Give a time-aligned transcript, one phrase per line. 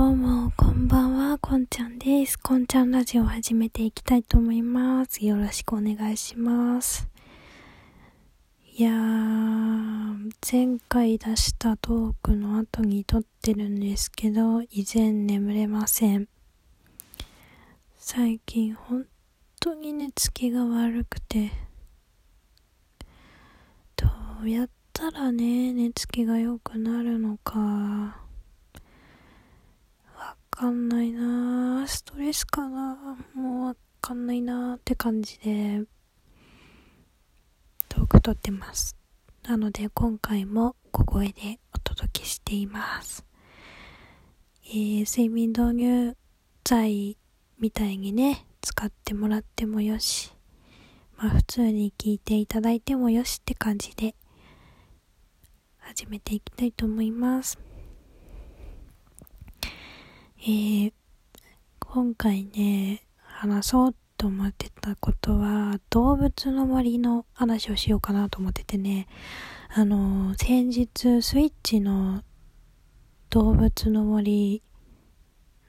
[0.00, 2.38] どうも、こんばんは、こんちゃんです。
[2.38, 5.22] こんちゃんラジオを始めていきたいと思います。
[5.26, 7.06] よろしくお願いします。
[8.78, 16.28] いやー、前回出したトークの後に撮ってるんですけど、依然眠れません。
[17.98, 19.06] 最近本
[19.60, 21.50] 当に寝つきが悪くて、
[23.96, 24.08] ど
[24.44, 28.19] うやったらね、寝つきが良くなるのか。
[30.60, 35.84] かんないなストレスかなもうわかんないなって感じで、
[37.88, 38.94] トーク撮ってます。
[39.42, 43.24] なので今回も小声でお届けしています。
[44.66, 46.14] えー、睡眠導入
[46.62, 47.16] 剤
[47.58, 50.30] みたいにね、使ってもらってもよし、
[51.16, 54.14] まあ普通に聞いていただいてもよしって感じで
[55.78, 57.69] 始めていきたいと思います。
[60.42, 60.92] えー、
[61.80, 69.06] 今回ね、話そうと思ってたことは、動物の森の話をしようかなと思っててね、
[69.68, 72.22] あの、先日、スイッチの
[73.28, 74.62] 動物の森、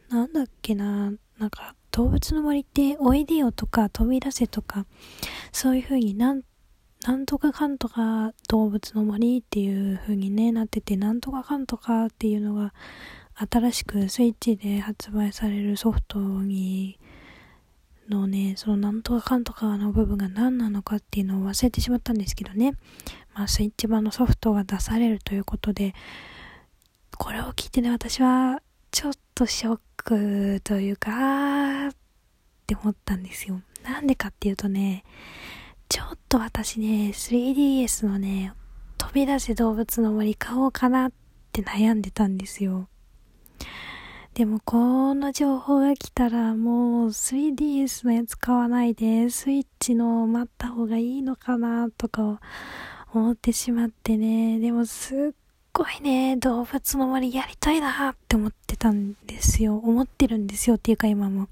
[0.07, 4.85] なんだっけな、なんか、動物の森っておいでよとか飛び出せとか、
[5.51, 6.43] そういう風になん
[7.05, 12.73] なんとかかんとか動物の森っていう風にね、なってて、なんとかかんとかっていうのが
[13.35, 16.99] 新しくスイッチで発売されるソフトに
[18.09, 22.73] のね、そのなんとかかんとかの部分が何なのかっていうのを忘れてしまったんですけどね。
[23.33, 25.93] まあスイッチ版のソフトが出されるということで、
[27.17, 31.91] これを聞いてね、私はちょっとショックというか、っ
[32.67, 33.61] て思ったんですよ。
[33.83, 35.03] なんでかっていうとね、
[35.89, 38.53] ちょっと私ね、3DS のね、
[38.97, 41.11] 飛び出せ動物の森買おうかなっ
[41.51, 42.87] て悩んでたんですよ。
[44.41, 52.41] でもこの情報が来たらもう 3DS のやつ買わないでスイッチの待った方がいいのかなとか
[53.13, 54.59] 思ってしまってね。
[54.59, 55.35] でもすっ
[55.71, 59.77] ごいね、動物の森やりたいなって思ってたんですよ。
[59.77, 61.47] 思ってるんですよっていうか今も。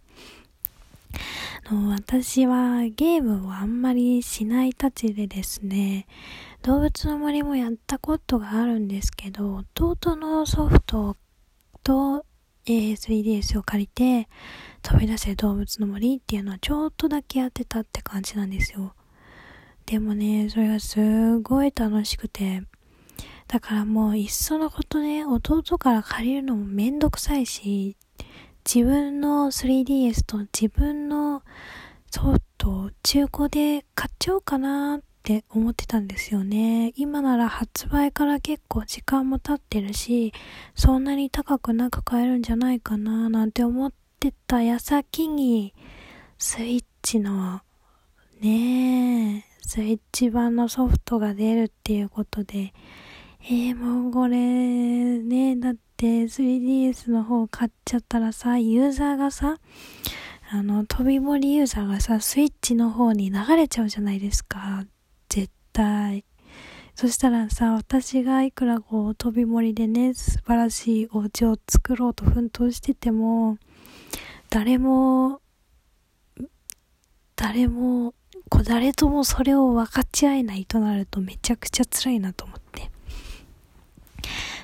[1.91, 6.07] 私はゲームをあんまりしないたちでですね、
[6.63, 11.16] 動物の森もやったことがあるんですけど、弟のソフト
[11.83, 12.25] と
[12.65, 14.29] えー、3DS を借りて、
[14.81, 18.93] 飛び出せ動物の森っていうのはちょっとだけやってたって感じなんですよ。
[19.85, 22.63] でもね、それがすごい楽しくて、
[23.47, 27.97] だからもういっそのことね、弟から借りるのもめんどくさいし、
[28.71, 31.41] 自分の 3DS と自分の
[32.11, 36.94] ソフト中古で買っちゃおうかなっって思ってたんですよね。
[36.96, 40.34] 今なら発売から結構時間も経ってるし、
[40.75, 45.74] そんなに高くなく買えるんじゃないかななんて思ってた矢先に、
[46.38, 47.62] スイッチの、
[48.40, 52.74] ねえ、スイッチ版のソフトが出るっていうことで、
[53.44, 59.57] えー、もうこれ、ねだって 3DS の方買っちゃったらさ、ユーザーがさ、
[60.50, 64.86] あの、飛び盛りユーザーがさ、スイッチの方に流れちゃうじゃないですか。
[65.72, 66.25] たい。
[66.95, 73.57] そしたらさ、私がいくらこう飛び盛りでね、素晴らしいお家を作ろうと奮闘してても、
[74.50, 75.39] 誰も、
[77.38, 78.13] 誰も、
[78.50, 82.91] こう誰ともそれを分かち合えないとなるとめちゃくちゃ辛いなと思って。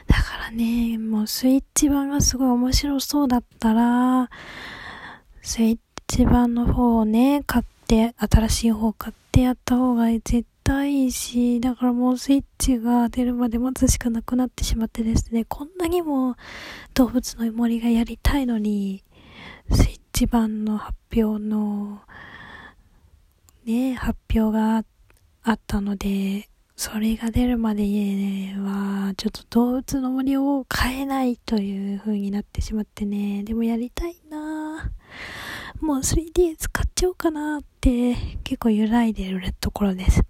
[0.07, 4.29] だからね、もうスイッチ版がすごい面白そうだったら、
[5.41, 5.77] スイッ
[6.07, 16.35] チ版の方をね、買って、新しい方を買ってやった方が絶たいし、だからもうスイッチが出るまで待つしかなくなってしまってですね、こんなにも
[16.95, 19.03] 動物の森がやりたいのに、
[19.71, 22.01] スイッチ版の発表の、
[23.63, 24.83] ね、発表が
[25.43, 27.83] あったので、それが出るまで
[28.57, 34.91] は、ちょっと動物の森を変えないという風になってしまってね、でもやりたいな。
[35.79, 40.23] もう 3DS 買っちゃおうかなって結構揺らいでるところです。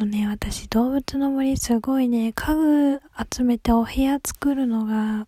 [0.00, 3.00] のね、私動物の森すごいね、家具
[3.34, 5.26] 集めてお部屋作るのが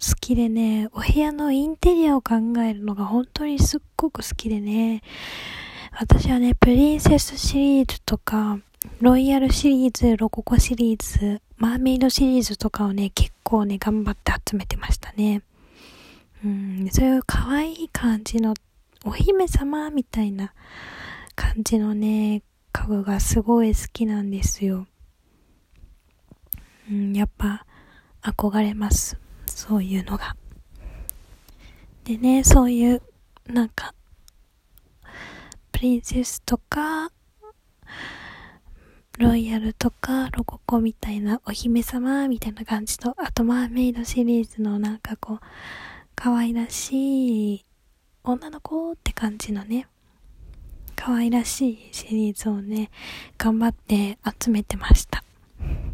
[0.00, 5.02] 好きでね、お部屋のインテリアを考えるのが本当にすっごく好きでね、
[5.92, 8.58] 私はね、プリンセスシリーズとか、
[9.00, 15.42] ロイヤルシリーズ、ロココシリーズ、マーメイドシリーズとかをね、結構ね、頑張って集めてましたね。
[16.44, 18.54] うん、そういう可愛い感じの、
[19.04, 20.52] お姫様みたいな
[21.36, 22.42] 感じのね、
[22.72, 24.86] 家具がすごい好きなんですよ。
[26.90, 27.66] うん、やっぱ
[28.22, 29.18] 憧れます。
[29.46, 30.36] そういうのが。
[32.04, 33.02] でね、そういう、
[33.46, 33.94] なんか、
[35.72, 37.10] プリンセスとか、
[39.18, 45.40] ロイヤルとか、ロココみたいなお姫様みたいな感じと、あとマーメイドシリーズのなんかこう、
[46.14, 47.64] 可愛らしい
[48.24, 49.86] 女の子って感じのね、
[50.98, 52.90] 可愛らしいシリーズをね、
[53.38, 55.22] 頑張って集めてました。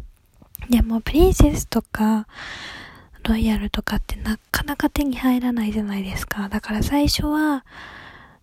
[0.67, 2.27] でも、プリンセスとか、
[3.23, 6.49] ロイヤルとかってなかなか手に入らないじゃないですか。
[6.49, 7.65] だから最初は、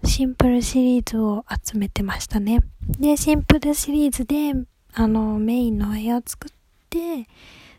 [0.05, 2.61] シンプルシリーズを集めてましたね。
[2.99, 4.55] で、シンプルシリーズで、
[4.95, 6.53] あの、メインのお部屋を作っ
[6.91, 7.27] て、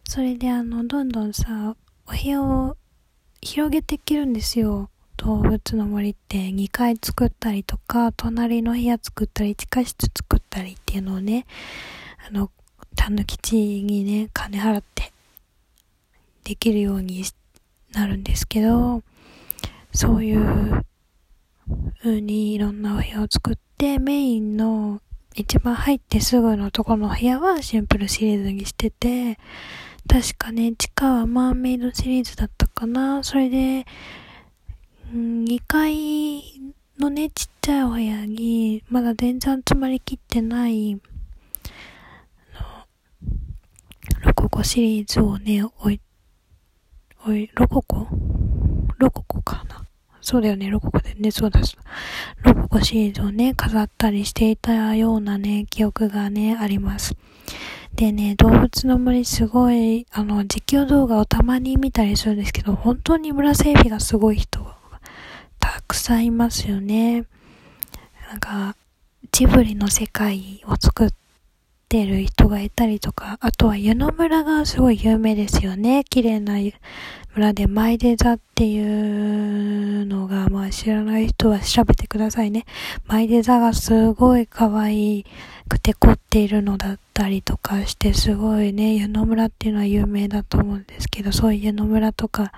[0.04, 2.76] それであの、どんどんさ、お部屋を
[3.42, 4.90] 広げていけるんですよ。
[5.24, 11.46] 動物の森って2階作ったりとか、隣の部屋作ったり、地下室作ったりっていうのをね、
[12.28, 12.52] あの、
[12.94, 15.14] たぬきちにね、金払って
[16.44, 17.24] できるように
[17.94, 19.02] なるんですけど、
[19.94, 20.84] そういう
[22.02, 25.02] 風にいろんなお部屋を作って、メインの
[25.36, 29.40] 一番入ってすぐのとこの部屋はシンプルシリーズにしてて、
[30.06, 33.24] 確かね、地下はマーメイドシリーズだったかな。
[33.24, 33.86] それで、
[35.18, 36.44] ん、2階
[37.00, 41.00] のね、ちっちゃいお部屋に、まだ全然集まりきってない、の、
[44.22, 46.00] ロココシリーズをね、おい、
[47.26, 48.08] おい、ロココ？
[48.98, 49.86] ロココかな？
[50.22, 51.60] そうだよね、ロココでね、そうだ
[52.44, 57.16] ロココシリーズをね、飾ったりしていたようなね、記憶がね、あります。
[57.96, 64.66] でね、動物の森すごい、あの、実況動画をたまに見たりするんですけど、本当に村整備がすごい人
[65.84, 67.26] くさんいますよね。
[68.30, 68.76] なんか、
[69.32, 71.10] ジブリの世界を作っ
[71.90, 76.04] てる人がいたりとか、あとは湯の村がすごい有名ですよね。
[76.04, 76.58] 綺麗な
[77.36, 78.80] 村でマイデザってい
[80.02, 82.66] うのが、まあ知らない人は調べてくださいね。
[83.08, 85.26] マイデザがすごい可愛
[85.68, 92.52] くて凝っているのだったりとかして、すごいね、湯の村っていうのは有名だと思うんですけど、そういう湯の村とか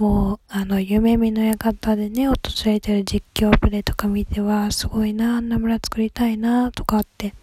[0.00, 2.34] を、あの、夢見の館でね、訪
[2.66, 7.34] れてる実況プレイとか見ては、すごいな、あんな村作りたいな、とかって、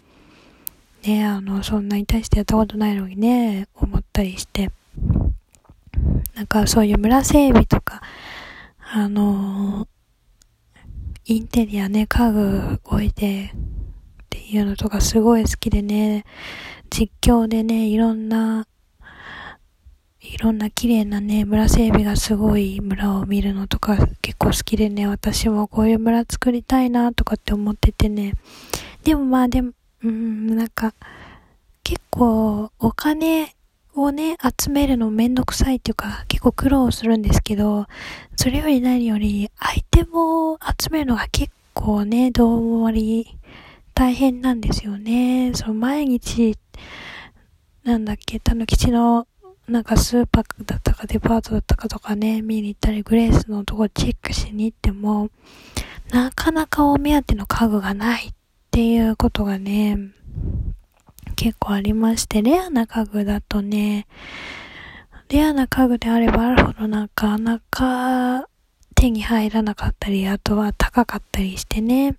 [1.04, 4.70] ね、あの、そんなに対してやったことないのにね、思ったりして、
[6.34, 8.02] なんかそういう村整備とか、
[8.78, 9.88] あの
[11.24, 13.58] インテリアね、家具置いてっ
[14.30, 16.24] ていうのとかすごい好きでね、
[16.90, 18.66] 実況でね、いろんな、
[20.32, 28.32] いろんな綺麗なね、村整備がすごい村を見るのとか結構好きでね、私もこういう村作りたいなとかって思っててね。
[29.04, 30.94] でもまあでも、うん、なんか、
[31.84, 33.54] 結構お金
[33.94, 37.86] をね、集めるのめんどくさいっていうか、結構苦労するんですけど、
[38.34, 43.38] それより何より、アイテムを集めるのが結構ね、どうもり
[43.94, 45.52] 大変なんですよね。
[45.54, 46.58] そう、毎日、
[47.84, 49.28] なんだっけ、たぬきちの、
[49.68, 55.30] なんかスーパーだったかデパートだったかとかね、見に行ったり、グレースのとこチェックしに行っても、
[56.10, 58.34] なかなかお目当ての家具がないっ
[58.70, 59.98] ていうことがね、
[61.34, 64.06] 結構ありまして、レアな家具だとね、
[65.28, 68.48] レアな家具であればあるほどなかなか
[68.94, 72.16] 手に入らなかったり、あとは高かったりしてね、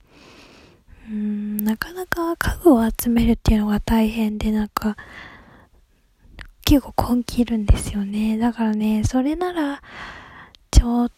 [1.10, 4.98] うん、なかなか家具を集めるっていうのが大変で、なんか、
[6.68, 8.38] 結構根気いるんですよね。
[8.38, 9.82] だからね、それなら、
[10.70, 11.12] ちょっ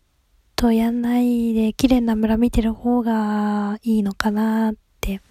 [0.56, 5.22] とやんないで綺麗な村見てる方がいいのかなって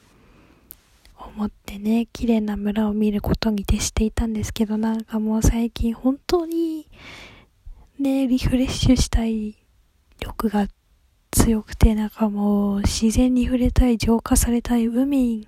[1.17, 6.89] 思ってね、綺麗な村を見ることに徹していたんですけど、なんかもう最近本当に
[8.01, 9.55] ね、リフレッシュしたい
[10.21, 10.67] 欲が
[11.30, 15.47] 強くて、なんかもう自然に触れたい、浄化されたい、海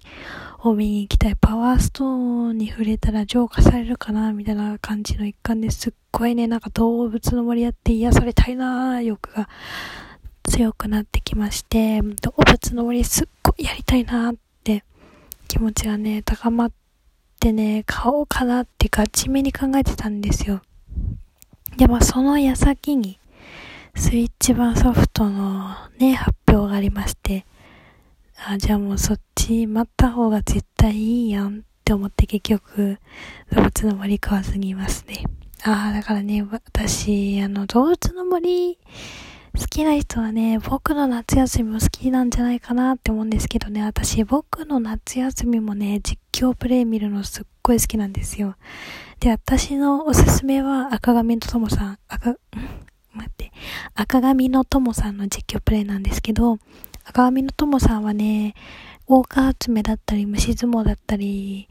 [0.62, 9.48] を見に行きたい、パワーストーンに触れたら浄化されるかな、みたいな感じの一環ですっごいね、なんか動物の森やって癒されたいな欲が
[10.44, 14.34] 強くなってきまして、動物の森すっごいやりたいなっ
[14.64, 14.84] て
[15.48, 16.72] 気持ちがね、高まっ
[17.38, 20.62] てね、買おうかなってガチめに考えてたんですよ。
[21.76, 23.19] で、まあその矢先に、
[23.94, 27.46] スイッチ版ソフトのね、発表がありまして、
[28.46, 32.98] あ、じゃあもうそっち待った方が絶対いいやんって思って結局、
[33.52, 35.24] 動物の森買わずにいますね。
[35.64, 38.78] ああ、だからね、私、あの、動物の森、
[39.58, 48.54] 好きな人はね、僕の夏休みも好きなんじゃないかなって思うんですけどね、私、僕の夏休みもね、実況プレイ見るのすっごい好きなんですよ。
[49.18, 52.36] で、私のおすすめは赤髪とともさん、赤、
[54.00, 56.58] 赤髪の友さんの実況プレイなんですけど、
[57.04, 58.54] 赤髪の友さんはね、
[59.06, 61.68] 大川集めだったり、虫相撲だったり、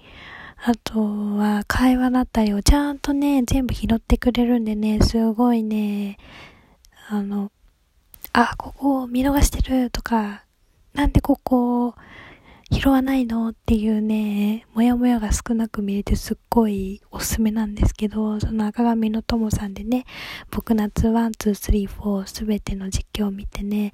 [0.63, 6.17] あとは会話だったりをちゃんとね、全部拾ってくれるんでね、すごいね、
[7.09, 7.51] あの、
[8.31, 10.43] あ、ここ見逃してるとか、
[10.93, 11.95] なんでここ
[12.71, 13.49] 拾わないの？
[13.49, 20.05] っていうね、もやもやが少なく見れてすっごいおすすめなんですけど、その赤髪の友さんでね、
[20.51, 23.93] 僕夏1、2、3、4すべての実況を見てね、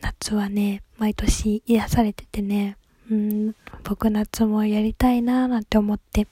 [0.00, 2.76] 夏はね、毎年癒されててね、
[3.10, 6.28] うん、僕夏もやりたいなーなんて思って、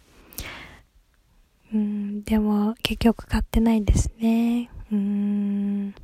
[1.74, 4.70] うん、でも結局買ってないですね。
[4.92, 5.94] うん。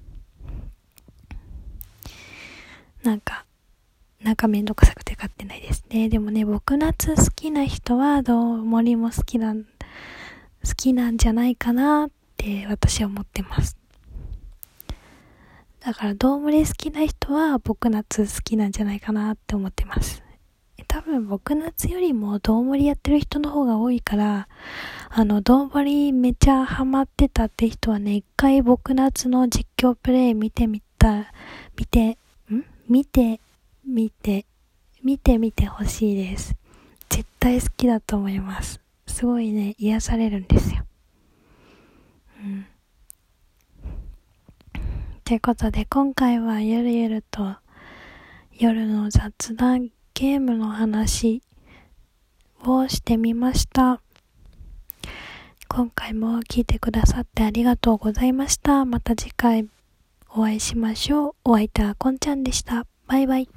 [3.04, 3.44] なんか、
[4.22, 5.01] なんかめんどくさく
[5.92, 6.08] で。
[6.08, 9.68] でもね、僕夏好きな人は、どう森も好きなん、好
[10.74, 13.76] きなんじゃないかなって私は思ってます。
[15.80, 20.22] だから、どうもり好きな人は僕夏好きなんじゃないかなって思ってます。
[20.88, 24.48] 多分僕夏よりもどうもりやってる人の方が多いから、
[25.10, 31.32] あの、どうもりめちゃハマってたって人はね、一回僕夏の実況プレイ見てみた、
[31.78, 32.18] 見て、
[32.50, 32.64] ん？
[32.88, 33.40] 見て
[33.86, 34.46] 見て、
[35.02, 36.54] 見てみてほしいです。
[37.08, 38.80] 絶対好きだと思います。
[39.06, 40.84] すごいね、癒されるんですよ。
[42.40, 42.66] うん。
[45.24, 47.56] ということで、今回はゆるゆると
[48.58, 51.42] 夜の雑談ゲームの話
[52.64, 54.00] をしてみました。
[55.68, 58.84] 今回も聞いてくださってありがとうございました。
[58.84, 59.68] また次回
[60.28, 61.34] お会いしましょう。
[61.44, 62.86] お相手はこんちゃんでした。
[63.06, 63.48] バイバイ。